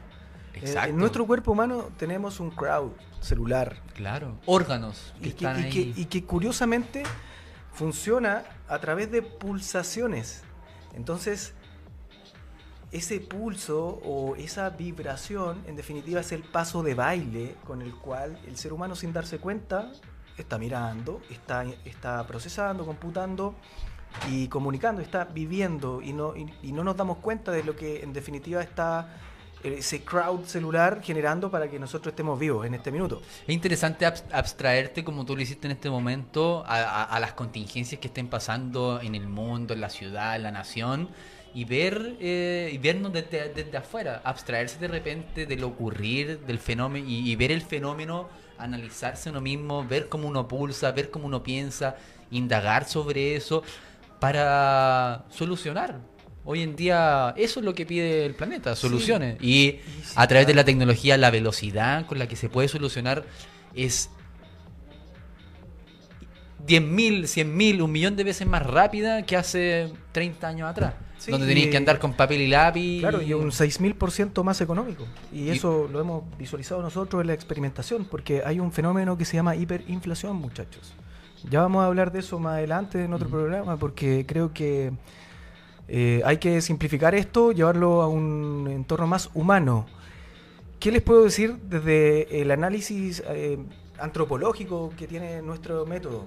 [0.54, 0.89] Eh, Exacto.
[0.89, 2.91] En nuestro cuerpo humano tenemos un crowd
[3.22, 4.38] celular Claro.
[4.45, 5.93] Órganos que y que, están que- ahí.
[5.95, 7.04] y que curiosamente
[7.74, 10.43] funciona a través de pulsaciones.
[10.95, 11.54] Entonces,
[12.91, 18.39] ese pulso o esa vibración, en definitiva, es el paso de baile con el cual
[18.47, 19.91] el ser humano, sin darse cuenta,
[20.38, 23.54] está mirando, está, está procesando, computando
[24.30, 28.02] y comunicando, está viviendo y no, y, y no nos damos cuenta de lo que
[28.02, 29.16] en definitiva está
[29.64, 33.22] ese crowd celular generando para que nosotros estemos vivos en este minuto.
[33.47, 38.07] Es interesante abs- abstraerte, como tú lo hiciste en este momento, a, las contingencias que
[38.07, 41.10] estén pasando en el mundo, en la ciudad, en la nación,
[41.53, 47.07] y ver eh, y vernos desde, desde afuera, abstraerse de repente del ocurrir, del fenómeno,
[47.07, 51.41] y, y ver el fenómeno, analizarse uno mismo, ver cómo uno pulsa, ver cómo uno
[51.41, 51.95] piensa,
[52.32, 53.64] indagar sobre eso,
[54.20, 55.97] para solucionar.
[56.46, 59.38] Hoy en día eso es lo que pide el planeta, soluciones.
[59.42, 59.72] Y Y
[60.04, 63.24] sí, a través de la tecnología, la velocidad con la que se puede solucionar
[63.76, 64.10] es
[66.66, 70.94] 10.000, 100.000, un millón de veces más rápida que hace 30 años atrás.
[71.18, 73.00] Sí, donde tenéis que andar con papel y lápiz.
[73.02, 75.06] Claro, y un 6.000% más económico.
[75.34, 79.26] Y Y- eso lo hemos visualizado nosotros en la experimentación, porque hay un fenómeno que
[79.26, 80.94] se llama hiperinflación, muchachos.
[81.50, 84.92] Ya vamos a hablar de eso más adelante en otro programa, porque creo que
[85.92, 89.88] eh, hay que simplificar esto, llevarlo a un entorno más humano.
[90.80, 93.58] ¿Qué les puedo decir desde el análisis eh,
[94.00, 96.26] antropológico que tiene nuestro método?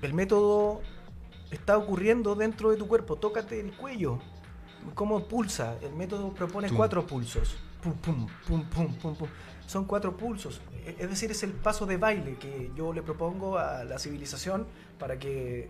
[0.00, 0.80] El método
[1.50, 3.16] está ocurriendo dentro de tu cuerpo.
[3.16, 4.18] Tócate el cuello.
[4.94, 5.76] ¿Cómo pulsa?
[5.82, 7.56] El método propone cuatro pulsos.
[7.82, 9.28] Pum, pum, pum, pum, pum, pum.
[9.66, 10.60] Son cuatro pulsos.
[10.86, 14.66] E- Es decir, es el paso de baile que yo le propongo a la civilización
[14.98, 15.68] para que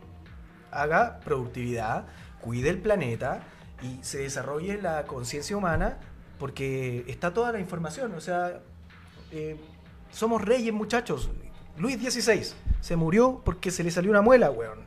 [0.70, 2.06] haga productividad,
[2.40, 3.42] cuide el planeta
[3.82, 5.98] y se desarrolle la conciencia humana
[6.38, 8.14] porque está toda la información.
[8.14, 8.60] O sea,
[9.30, 9.56] eh,
[10.10, 11.30] somos reyes, muchachos.
[11.76, 14.80] Luis XVI se murió porque se le salió una muela, weón.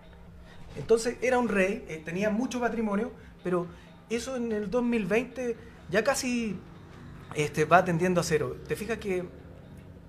[0.76, 3.12] Entonces era un rey, eh, tenía mucho patrimonio,
[3.44, 3.68] pero
[4.10, 5.56] eso en el 2020
[5.90, 6.58] ya casi
[7.36, 8.58] este, va tendiendo a cero.
[8.68, 9.26] Te fijas que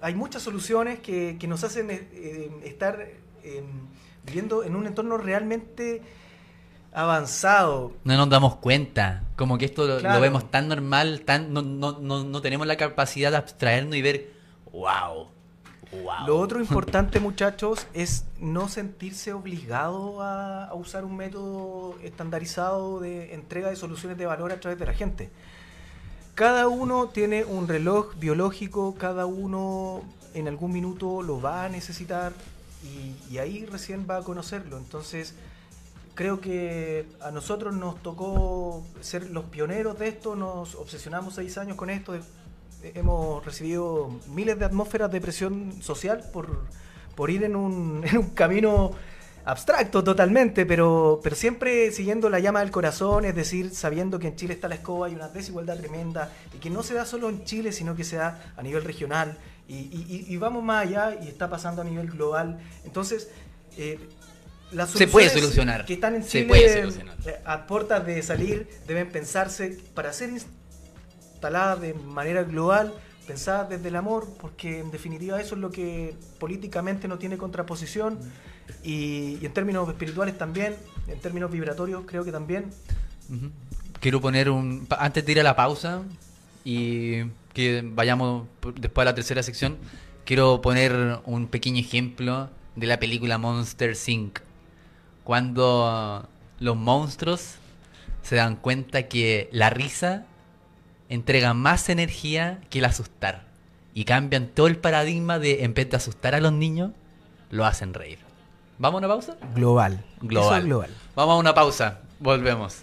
[0.00, 3.06] hay muchas soluciones que, que nos hacen eh, estar
[4.24, 6.00] viviendo en un entorno realmente
[6.94, 7.92] avanzado.
[8.04, 9.24] No nos damos cuenta.
[9.36, 10.14] Como que esto lo- Claro.
[10.16, 14.02] lo vemos tan normal, tan no, no, no, no tenemos la capacidad de abstraernos y
[14.02, 14.30] ver,
[14.72, 15.28] wow,
[16.04, 16.26] wow.
[16.26, 23.34] Lo otro importante, muchachos, es no sentirse obligado a, a usar un método estandarizado de
[23.34, 25.30] entrega de soluciones de valor a través de la gente.
[26.34, 30.02] Cada uno tiene un reloj biológico, cada uno
[30.34, 32.32] en algún minuto lo va a necesitar
[32.82, 34.78] y, y ahí recién va a conocerlo.
[34.78, 35.34] Entonces,
[36.14, 41.76] creo que a nosotros nos tocó ser los pioneros de esto, nos obsesionamos seis años
[41.76, 42.14] con esto,
[42.82, 46.64] hemos recibido miles de atmósferas de presión social por,
[47.14, 48.92] por ir en un, en un camino
[49.46, 54.36] abstracto totalmente, pero, pero siempre siguiendo la llama del corazón, es decir, sabiendo que en
[54.36, 57.44] Chile está la escoba y una desigualdad tremenda, y que no se da solo en
[57.44, 59.36] Chile, sino que se da a nivel regional,
[59.66, 62.58] y vamos más allá y está pasando a nivel global.
[62.84, 63.30] Entonces,
[63.76, 63.98] eh,
[64.74, 65.84] las Se puede solucionar.
[65.86, 67.16] Que están en Se Chile puede solucionar.
[67.26, 72.92] eh, a puertas de salir deben pensarse para ser instaladas de manera global,
[73.26, 78.18] pensadas desde el amor, porque en definitiva eso es lo que políticamente no tiene contraposición
[78.82, 80.76] y, y en términos espirituales también,
[81.08, 82.70] en términos vibratorios creo que también.
[84.00, 84.86] Quiero poner un.
[84.98, 86.02] Antes de ir a la pausa
[86.64, 88.46] y que vayamos
[88.78, 89.76] después a la tercera sección,
[90.24, 94.40] quiero poner un pequeño ejemplo de la película Monster Inc.
[95.24, 96.28] Cuando
[96.60, 97.56] los monstruos
[98.22, 100.24] se dan cuenta que la risa
[101.08, 103.44] entrega más energía que el asustar.
[103.94, 106.90] Y cambian todo el paradigma de en vez de asustar a los niños,
[107.50, 108.18] lo hacen reír.
[108.78, 109.36] ¿Vamos a una pausa?
[109.54, 110.04] Global.
[110.20, 110.48] Global.
[110.48, 110.90] Eso es global.
[111.14, 112.00] Vamos a una pausa.
[112.18, 112.82] Volvemos.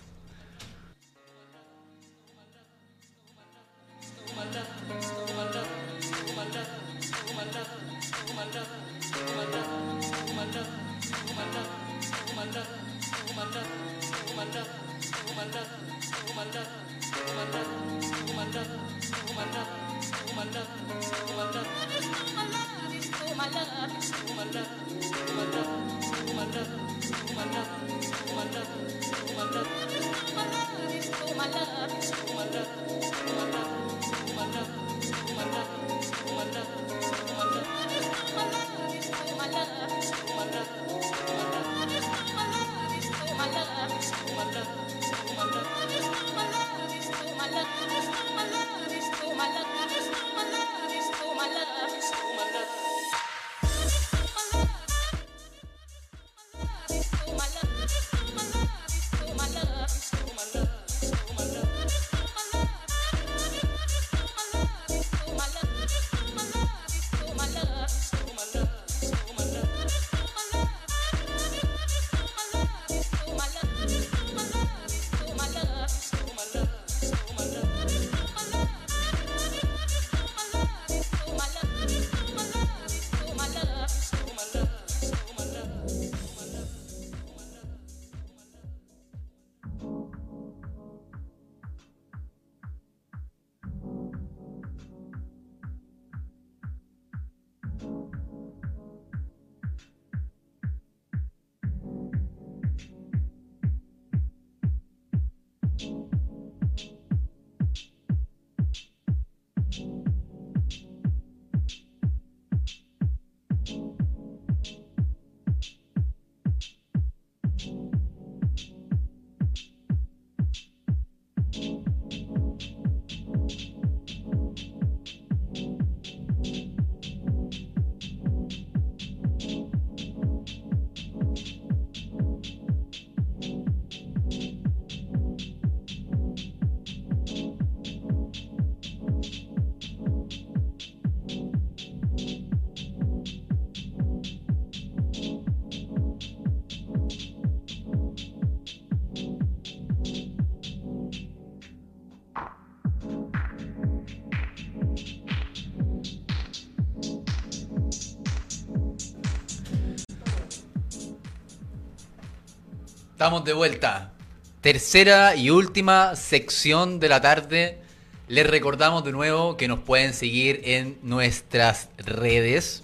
[163.22, 164.14] Estamos de vuelta.
[164.62, 167.80] Tercera y última sección de la tarde.
[168.28, 172.82] Les recordamos de nuevo que nos pueden seguir en nuestras redes.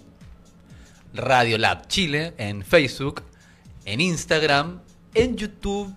[1.11, 3.23] Radio Lab Chile, en Facebook,
[3.85, 4.79] en Instagram,
[5.15, 5.91] en YouTube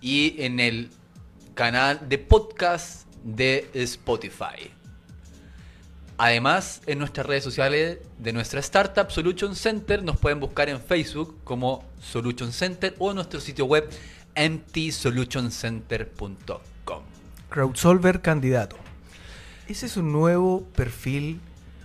[0.00, 0.90] y en el
[1.54, 4.72] canal de podcast de Spotify.
[6.16, 11.36] Además, en nuestras redes sociales de nuestra startup Solution Center nos pueden buscar en Facebook
[11.42, 13.90] como Solution Center o en nuestro sitio web
[14.36, 17.02] mtsolutioncenter.com.
[17.48, 18.76] Crowdsolver candidato.
[19.66, 21.40] Ese es un nuevo perfil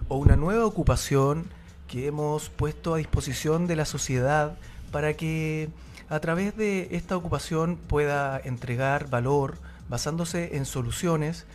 [0.10, 1.46] o una nueva ocupación
[1.88, 4.60] que hemos puesto a disposición de la sociedad
[4.92, 5.70] para que
[6.08, 9.58] a través de esta ocupación pueda entregar valor
[9.90, 11.48] basándose en soluciones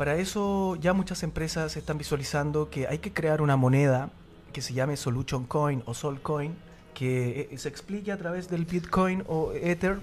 [0.00, 4.08] para eso ya muchas empresas están visualizando que hay que crear una moneda
[4.50, 6.56] que se llame Solution Coin o Sol Coin,
[6.94, 9.98] que eh, se explique a través del Bitcoin o Ether,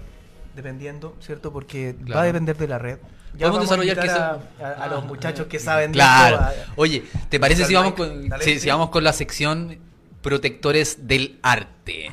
[0.54, 1.52] dependiendo, ¿cierto?
[1.52, 2.98] Porque va a depender de la red.
[3.36, 6.44] Ya vamos a desarrollar que a, a, los muchachos que saben claro.
[6.44, 6.72] de esto.
[6.76, 9.78] Oye, ¿te parece si vamos, con, si vamos con la sección
[10.22, 12.12] protectores del arte?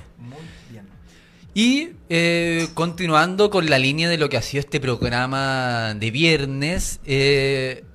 [1.58, 7.00] Y eh, continuando con la línea de lo que ha sido este programa de viernes,
[7.06, 7.86] eh,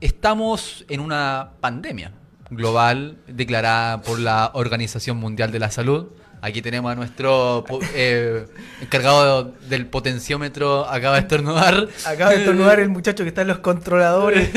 [0.00, 2.12] estamos en una pandemia
[2.48, 6.06] global declarada por la Organización Mundial de la Salud.
[6.40, 7.64] Aquí tenemos a nuestro
[7.94, 8.46] eh,
[8.80, 11.88] encargado del potenciómetro, acaba de estornudar.
[12.04, 14.48] Acaba de estornudar el muchacho que está en los controladores.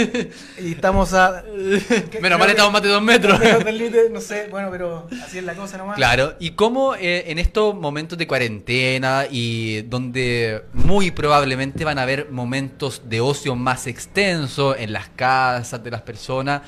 [0.60, 1.44] y estamos a.
[2.22, 3.40] Menos mal estamos más de dos metros.
[4.12, 5.96] no sé, bueno, pero así es la cosa nomás.
[5.96, 12.04] Claro, y cómo eh, en estos momentos de cuarentena y donde muy probablemente van a
[12.04, 16.62] haber momentos de ocio más extensos en las casas de las personas,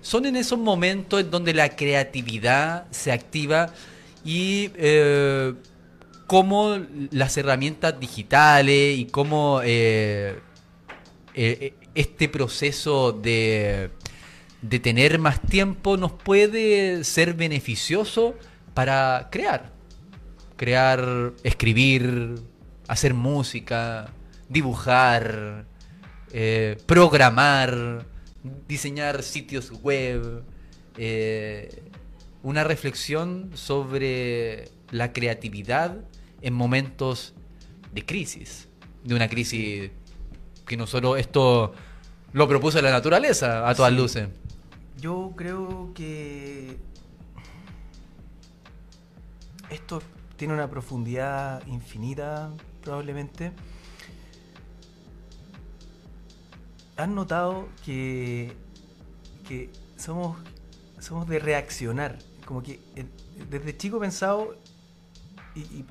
[0.00, 3.70] son en esos momentos en donde la creatividad se activa
[4.26, 5.54] y eh,
[6.26, 6.78] cómo
[7.12, 10.40] las herramientas digitales y cómo eh,
[11.34, 13.90] eh, este proceso de,
[14.62, 18.34] de tener más tiempo nos puede ser beneficioso
[18.74, 19.72] para crear.
[20.56, 22.34] Crear, escribir,
[22.88, 24.10] hacer música,
[24.48, 25.66] dibujar,
[26.86, 28.06] programar,
[28.66, 30.42] diseñar sitios web,
[32.42, 35.96] una reflexión sobre la creatividad
[36.42, 37.34] en momentos
[37.92, 38.68] de crisis,
[39.04, 39.90] de una crisis
[40.66, 41.72] que no solo esto
[42.32, 43.96] Lo propuso la naturaleza, a todas Sí.
[43.98, 44.28] luces.
[45.00, 46.76] Yo creo que
[49.70, 50.02] esto
[50.36, 53.52] tiene una profundidad infinita, probablemente.
[56.98, 58.52] ¿Han notado que,
[59.48, 60.36] que somos,
[61.06, 62.18] somos de reaccionar?
[62.44, 63.06] Como que eh,
[63.50, 64.56] desde chico pensado
[65.54, 65.84] y, y-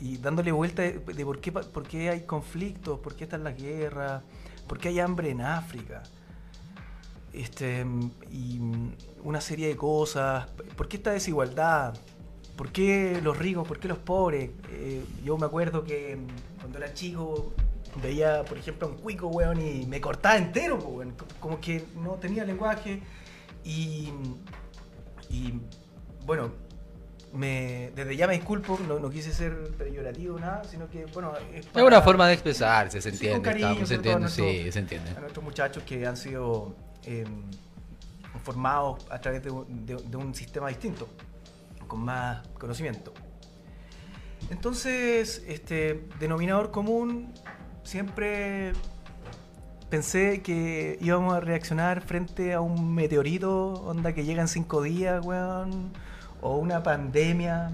[0.00, 3.56] y dándole vuelta de, de por, qué, por qué hay conflictos, por qué están las
[3.56, 4.22] guerras,
[4.68, 6.02] por qué hay hambre en África
[7.32, 7.84] este,
[8.30, 8.60] y
[9.24, 10.46] una serie de cosas.
[10.76, 11.94] ¿Por qué esta desigualdad?
[12.56, 13.66] ¿Por qué los ricos?
[13.66, 14.50] ¿Por qué los pobres?
[14.70, 16.18] Eh, yo me acuerdo que
[16.60, 17.52] cuando era chico
[18.02, 21.12] veía, por ejemplo, a un cuico, weón, y me cortaba entero, weón.
[21.12, 23.00] Co- como que no tenía lenguaje.
[23.64, 24.10] Y,
[25.30, 25.54] y
[26.24, 26.50] bueno,
[27.32, 31.66] me, desde ya me disculpo, no, no quise ser peyorativo, nada, sino que, bueno, es,
[31.74, 33.42] Es una forma de expresarse, se Sí, entiende.
[33.42, 35.10] cariño, estamos, se entiende, nuestro- sí, se entiende.
[35.10, 37.24] a nuestros muchachos que han sido eh,
[38.44, 41.08] formados a través de, un- de- de un sistema distinto,
[41.86, 43.12] con más conocimiento.
[44.50, 47.32] Entonces, este denominador común,
[47.82, 48.72] siempre
[49.90, 55.24] pensé que íbamos a reaccionar frente a un meteorito, onda que llega en cinco días,
[55.24, 55.92] weón,
[56.40, 57.70] o una pandemia,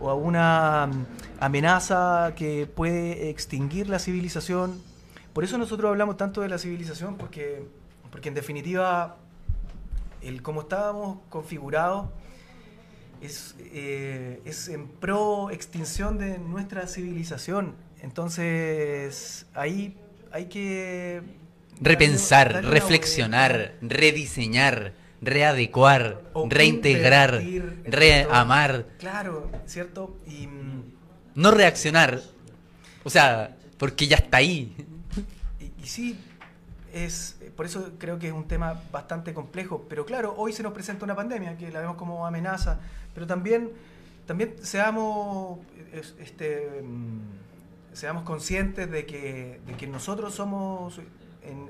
[0.00, 1.06] o a una mm,
[1.40, 4.80] amenaza que puede extinguir la civilización.
[5.32, 7.66] Por eso nosotros hablamos tanto de la civilización, porque,
[8.10, 9.16] porque en definitiva,
[10.20, 12.06] el cómo estábamos configurados
[13.20, 17.74] es, eh, es en pro extinción de nuestra civilización.
[18.02, 19.96] Entonces, ahí
[20.30, 21.43] hay que...
[21.80, 30.16] Repensar, darle- darle una reflexionar, rediseñar, readecuar, O reintegrar, invertir reamar, Claro, ¿cierto?
[30.26, 30.48] Y
[31.34, 32.20] no reaccionar.
[33.02, 34.74] O sea, porque ya está ahí.
[35.60, 36.18] Y, y sí,
[36.92, 39.84] es, por eso creo que es un tema bastante complejo.
[39.88, 42.78] Pero claro, hoy se nos presenta una pandemia que la vemos como amenaza,
[43.14, 43.70] pero también,
[44.26, 45.58] también seamos,
[45.92, 51.00] es- este, mm, seamos conscientes de que, de que nosotros somos,
[51.44, 51.68] en-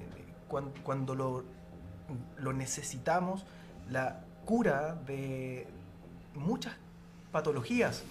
[0.48, 1.44] cuan- cuando, lo,
[2.38, 3.44] lo necesitamos,
[3.90, 5.66] la cura de
[6.34, 6.74] muchas
[7.32, 8.02] patologías.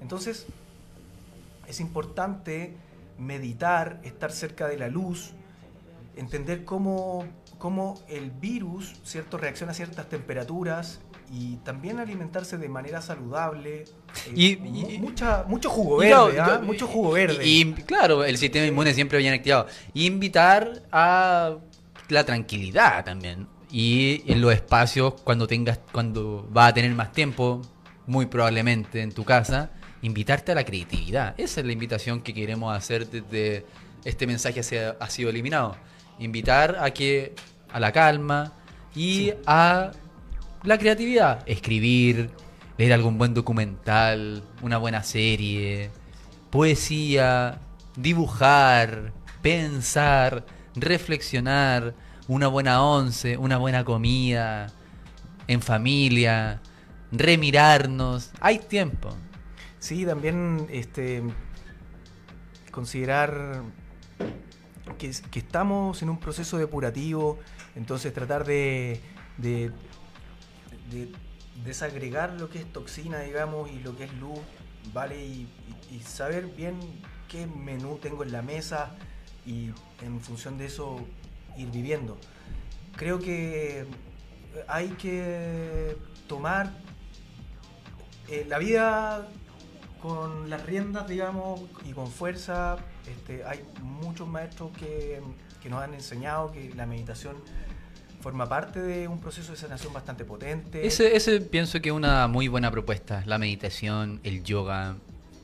[0.00, 0.46] Entonces,
[1.66, 2.76] es importante
[3.18, 5.32] meditar, estar cerca de la luz,
[6.16, 7.24] entender cómo,
[7.58, 9.38] cómo el virus ¿cierto?
[9.38, 11.00] reacciona a ciertas temperaturas
[11.30, 13.84] y también alimentarse de manera saludable.
[14.26, 14.46] eh, Y-
[14.94, 16.58] y- mucha, mucho jugo Y verde, ¿ah?
[16.58, 17.46] yo- mucho jugo verde.
[17.46, 19.66] Y, y, claro, el sistema inmune siempre bien activado.
[19.94, 21.56] Y invitar a
[22.08, 23.46] la tranquilidad también.
[23.70, 27.62] Y en los espacios, cuando tengas, cuando vas a tener más tiempo,
[28.06, 29.70] muy probablemente en tu casa,
[30.02, 31.34] invitarte a la creatividad.
[31.38, 33.64] Esa es la invitación que queremos hacer desde
[34.04, 34.60] este mensaje
[34.98, 35.76] ha sido eliminado.
[36.18, 37.34] Invitar a que
[37.72, 38.52] a la calma
[38.96, 39.92] y a
[40.62, 41.42] la creatividad.
[41.46, 42.30] Escribir,
[42.76, 45.90] leer algún buen documental, una buena serie,
[46.50, 47.60] poesía,
[47.96, 50.44] dibujar, pensar,
[50.74, 51.94] reflexionar,
[52.28, 54.68] una buena once, una buena comida,
[55.46, 56.60] en familia,
[57.10, 58.30] remirarnos.
[58.40, 59.10] Hay tiempo.
[59.78, 61.22] Sí, también este,
[62.70, 63.62] considerar
[64.98, 67.38] que, que estamos en un proceso depurativo,
[67.74, 69.00] entonces tratar de,
[70.90, 71.12] de
[71.64, 74.38] desagregar lo que es toxina, digamos, y lo que es luz,
[74.92, 75.24] ¿vale?
[75.24, 75.48] Y,
[76.04, 76.78] saber bien
[77.28, 78.94] qué menú tengo en la mesa
[79.44, 79.70] y
[80.02, 81.04] en función de eso
[81.56, 82.16] ir viviendo.
[82.96, 83.86] Creo que
[84.68, 85.96] hay que
[86.28, 86.72] tomar
[88.28, 89.28] eh, la vida
[90.00, 92.76] con las riendas, digamos, y con fuerza.
[93.06, 95.20] Este, hay muchos maestros que,
[95.60, 97.36] que nos han enseñado que la meditación
[98.20, 100.86] forma parte de un proceso de sanación bastante potente.
[100.86, 103.22] Ese, ese pienso que es una muy buena propuesta.
[103.26, 104.96] La meditación, el yoga.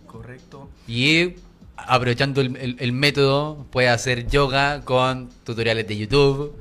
[0.07, 0.69] Correcto.
[0.87, 1.35] Y
[1.77, 6.55] aprovechando el, el- el método, puedes hacer yoga con tutoriales de YouTube.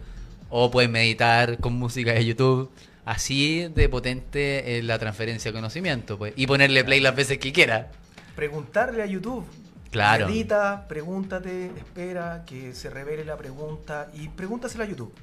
[0.50, 2.70] O puedes meditar con música de YouTube.
[3.04, 6.18] Así de potente es la transferencia de conocimiento.
[6.18, 6.34] Pues.
[6.38, 7.92] Y ponerle play las veces que quiera.
[8.36, 9.46] Preguntarle a YouTube.
[9.92, 10.28] Claro.
[10.28, 15.14] Medita, pregúntate, espera que se revele la pregunta y pregúntasela a YouTube.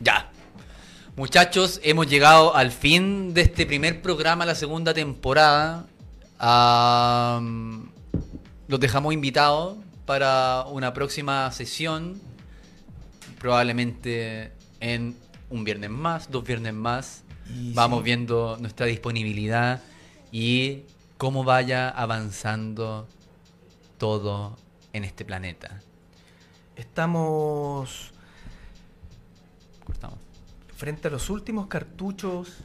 [0.00, 0.30] Ya.
[1.16, 5.84] Muchachos, hemos llegado al fin de este primer programa, la segunda temporada.
[8.66, 9.76] Los dejamos invitados
[10.06, 12.18] para una próxima sesión.
[13.38, 15.16] Probablemente en
[15.50, 17.24] un viernes más, dos viernes más.
[17.54, 18.04] Y Vamos sí.
[18.04, 19.82] viendo nuestra disponibilidad
[20.32, 20.84] y
[21.18, 23.06] cómo vaya avanzando
[23.98, 24.56] todo
[24.94, 25.82] en este planeta.
[26.76, 28.09] Estamos
[30.80, 32.56] frente a los últimos cartuchos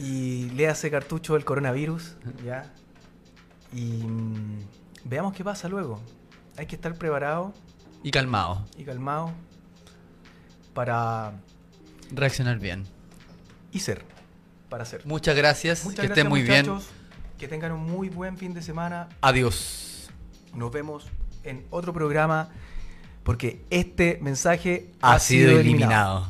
[0.00, 2.72] y le hace cartucho el coronavirus, ¿ya?
[3.72, 4.58] Y mm,
[5.04, 6.00] veamos qué pasa luego.
[6.56, 7.54] Hay que estar preparado
[8.02, 8.66] Y calmado.
[8.76, 9.30] y calmado
[10.74, 11.34] para
[12.10, 12.84] Reaccionar bien.
[13.70, 14.04] y ser,
[14.68, 15.06] para ser.
[15.06, 15.84] Muchas gracias.
[15.84, 16.66] Muchas que gracias, estén muy bien.
[17.38, 19.08] Que tengan un muy buen fin de semana.
[19.20, 20.10] Adiós.
[20.52, 21.06] Nos vemos
[21.44, 22.50] en otro programa
[23.22, 26.28] porque este mensaje Ha sido eliminado.